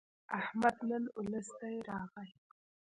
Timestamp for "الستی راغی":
1.19-2.29